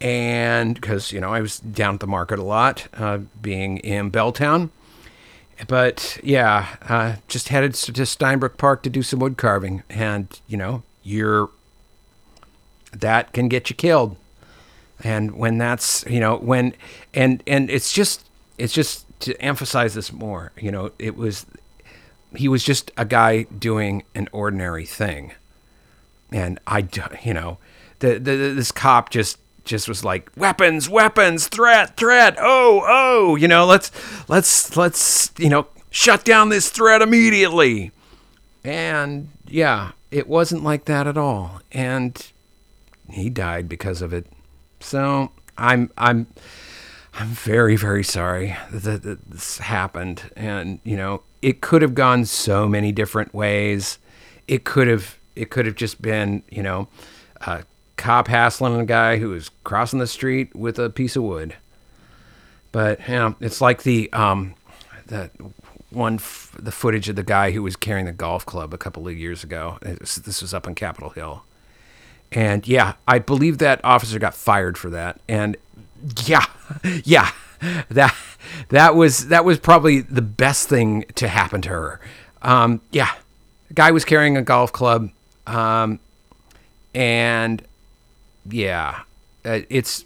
[0.00, 4.10] And because, you know, I was down at the market a lot, uh, being in
[4.10, 4.70] Belltown
[5.66, 10.56] but yeah, uh, just headed to Steinbrueck Park to do some wood carving, and you
[10.56, 11.50] know, you're
[12.92, 14.16] that can get you killed.
[15.02, 16.74] And when that's you know when
[17.14, 18.26] and and it's just
[18.58, 20.52] it's just to emphasize this more.
[20.60, 21.46] You know, it was
[22.34, 25.32] he was just a guy doing an ordinary thing,
[26.32, 26.88] and I
[27.22, 27.58] you know
[28.00, 32.36] the, the this cop just just was like weapons, weapons, threat, threat.
[32.38, 33.90] Oh, oh, you know, let's
[34.28, 37.92] let's let's you know shut down this threat immediately.
[38.64, 41.60] And yeah, it wasn't like that at all.
[41.72, 42.26] And
[43.08, 44.26] he died because of it.
[44.80, 46.26] So I'm I'm
[47.20, 50.22] I'm very, very sorry that, this happened.
[50.36, 53.98] And, you know, it could have gone so many different ways.
[54.48, 56.88] It could have, it could have just been, you know,
[57.42, 57.64] a
[57.98, 61.56] cop hassling a guy who was crossing the street with a piece of wood.
[62.72, 64.54] But, you know, it's like the, um,
[65.08, 65.32] that
[65.90, 69.06] one, f- the footage of the guy who was carrying the golf club a couple
[69.06, 69.78] of years ago.
[70.00, 71.44] Was, this was up on Capitol Hill.
[72.32, 75.20] And yeah, I believe that officer got fired for that.
[75.28, 75.56] And
[76.24, 76.46] yeah,
[77.04, 77.30] yeah,
[77.90, 78.14] that
[78.68, 82.00] that was that was probably the best thing to happen to her.
[82.42, 83.12] Um, yeah,
[83.74, 85.10] guy was carrying a golf club,
[85.46, 85.98] um,
[86.94, 87.62] and
[88.48, 89.00] yeah,
[89.44, 90.04] uh, it's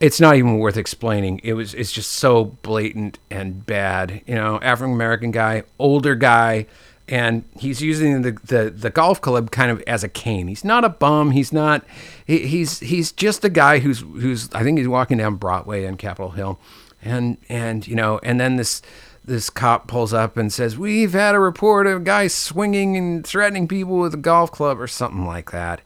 [0.00, 1.40] it's not even worth explaining.
[1.44, 4.22] It was it's just so blatant and bad.
[4.26, 6.66] You know, African American guy, older guy
[7.12, 10.48] and he's using the, the, the golf club kind of as a cane.
[10.48, 11.32] He's not a bum.
[11.32, 11.84] He's not.
[12.26, 14.50] He, he's he's just a guy who's who's.
[14.54, 16.58] I think he's walking down Broadway in Capitol Hill,
[17.02, 18.80] and and you know, and then this
[19.22, 23.26] this cop pulls up and says, "We've had a report of a guy swinging and
[23.26, 25.82] threatening people with a golf club or something like that."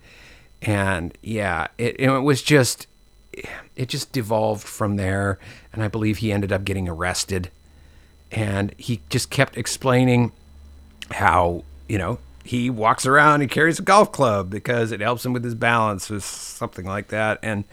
[0.62, 2.86] And yeah, it it was just
[3.74, 5.40] it just devolved from there,
[5.72, 7.50] and I believe he ended up getting arrested.
[8.30, 10.30] And he just kept explaining
[11.10, 15.32] how you know he walks around and carries a golf club because it helps him
[15.32, 17.38] with his balance or something like that.
[17.42, 17.64] And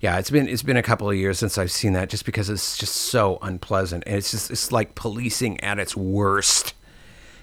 [0.00, 2.50] yeah it's been it's been a couple of years since i've seen that just because
[2.50, 4.04] it's just so unpleasant.
[4.06, 6.74] And it's just it's like policing at its worst.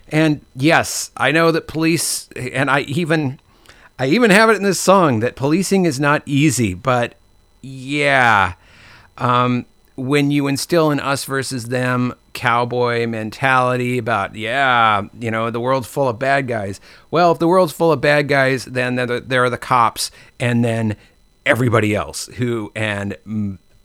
[0.09, 3.39] And yes i know that police and i even
[3.97, 7.15] i even have it in this song that policing is not easy but
[7.61, 8.53] yeah
[9.17, 9.65] um,
[10.01, 15.87] when you instill in us versus them cowboy mentality about yeah you know the world's
[15.87, 16.79] full of bad guys.
[17.11, 20.95] Well if the world's full of bad guys then there are the cops and then
[21.45, 23.15] everybody else who and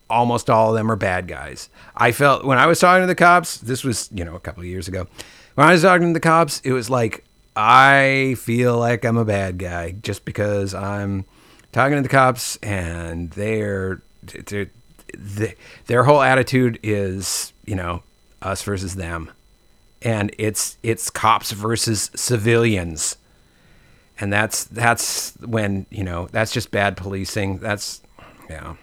[0.08, 1.68] almost all of them are bad guys.
[1.94, 4.62] I felt when i was talking to the cops this was you know a couple
[4.62, 5.06] of years ago
[5.54, 7.24] when i was talking to the cops it was like
[7.56, 11.24] i feel like i'm a bad guy just because i'm
[11.72, 14.00] talking to the cops and they're,
[14.46, 14.70] they're
[15.16, 15.54] the,
[15.86, 18.02] their whole attitude is, you know,
[18.42, 19.30] us versus them,
[20.02, 23.16] and it's it's cops versus civilians,
[24.20, 27.58] and that's that's when you know that's just bad policing.
[27.58, 28.02] That's
[28.50, 28.76] yeah,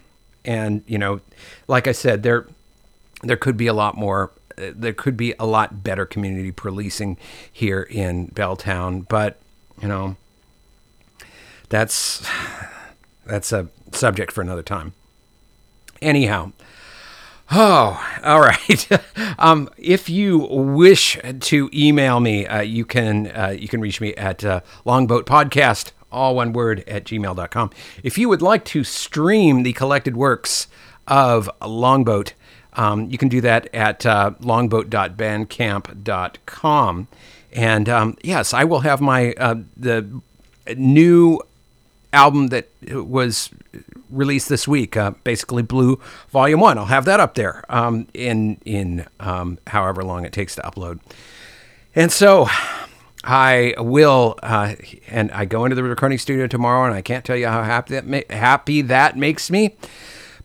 [0.44, 1.22] and you know,
[1.68, 2.48] like I said, there
[3.22, 4.32] there could be a lot more.
[4.58, 7.18] Uh, there could be a lot better community policing
[7.52, 9.38] here in Belltown, but
[9.82, 10.16] you know,
[11.70, 12.28] that's
[13.26, 14.94] that's a subject for another time.
[16.04, 16.52] Anyhow,
[17.52, 18.88] Oh, all right.
[19.38, 24.16] um, if you wish to email me, uh, you can uh, you can reach me
[24.16, 27.70] at uh, Longboat Podcast, all one word, at gmail.com.
[28.02, 30.68] If you would like to stream the collected works
[31.08, 32.34] of Longboat,
[32.74, 37.08] um, you can do that at uh, longboat.bandcamp.com.
[37.52, 40.10] And um, yes, I will have my uh, the
[40.76, 41.40] new
[42.14, 43.50] album that was
[44.10, 46.00] released this week, uh, basically Blue
[46.30, 46.78] Volume One.
[46.78, 51.00] I'll have that up there um, in in um, however long it takes to upload.
[51.96, 52.48] And so
[53.24, 54.76] I will, uh,
[55.08, 57.94] and I go into the recording studio tomorrow, and I can't tell you how happy
[57.94, 59.76] that ma- happy that makes me.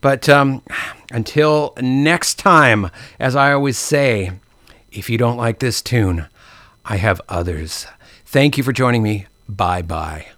[0.00, 0.62] But um,
[1.10, 4.32] until next time, as I always say,
[4.92, 6.26] if you don't like this tune,
[6.84, 7.86] I have others.
[8.24, 9.26] Thank you for joining me.
[9.48, 10.37] Bye bye.